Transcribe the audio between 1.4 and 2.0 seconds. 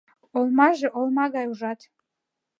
ужат.